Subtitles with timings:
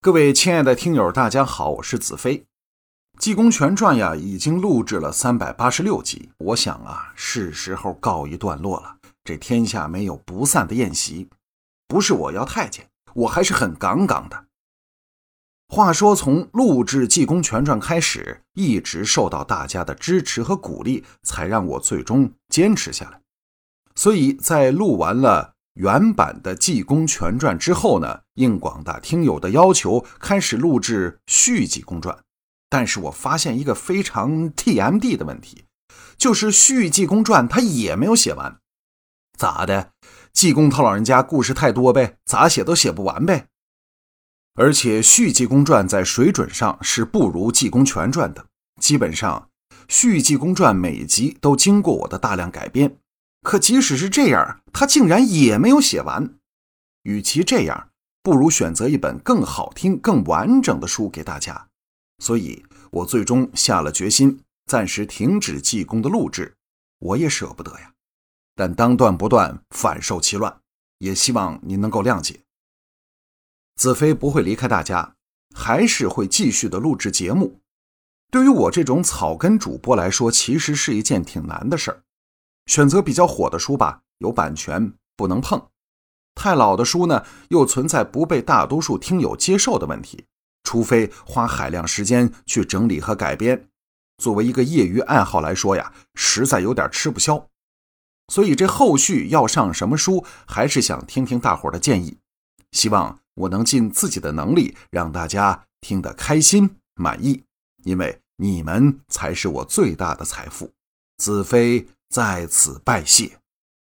[0.00, 2.38] 各位亲爱的听友，大家好，我是子飞。
[3.18, 8.98] 《济公全传》呀，已经录制了三百八十六集，我想啊，是时候告一段落了。
[9.24, 11.28] 这天下没有不散的宴席，
[11.88, 14.44] 不是我要太监，我还是很杠杠的。
[15.66, 23.20] 话说，从录制《济公全传》开始，一直受到大家的支持和鼓励，才让我最终坚持下来。
[23.96, 25.54] 所以在录完了。
[25.74, 32.16] 原版的《济公全传》之后呢，应广大听友的要求，开始录制续《济公传》。
[32.70, 35.64] 但是我发现一个非常 TMD 的问题，
[36.16, 38.58] 就是续《济公传》他也没有写完。
[39.38, 39.92] 咋的？
[40.32, 43.46] 济公他老人家故事太多呗，咋写都写不完呗。
[44.54, 48.46] 而且续《济公传》在水准上是不如《济公全传》的。
[48.80, 49.48] 基本上，
[49.88, 52.98] 续《济公传》每集都经过我的大量改编。
[53.42, 56.34] 可即使是这样，他竟然也没有写完。
[57.04, 57.90] 与其这样，
[58.22, 61.68] 不如选择一本更好听、更完整的书给大家。
[62.18, 66.54] 所以，我最终下了决心，暂时停止济公的录制。
[66.98, 67.92] 我也舍不得呀，
[68.56, 70.60] 但当断不断，反受其乱，
[70.98, 72.40] 也希望您能够谅解。
[73.76, 75.14] 子飞不会离开大家，
[75.54, 77.60] 还是会继续的录制节目。
[78.32, 82.02] 对于我这种草根主播来说，其实是一件挺难的事儿。
[82.66, 85.58] 选择比较火的书吧，有版权不能碰；
[86.38, 90.24] 太老的书呢，又存在不被大多数听友接受的问题，
[90.62, 93.68] 除非花海量时间去整理和改编。
[94.22, 97.48] 作为一个业余爱好来说呀，实在有点吃不消。
[98.32, 102.18] 所以这后续要上什么书，还是想听听大伙的建议。
[102.70, 107.42] 希望我能尽自己的能力，让大家听得开心满意，
[107.82, 110.70] 因为你们才是我最大的财富。
[111.18, 111.88] 子飞。
[112.10, 113.38] 在此拜谢。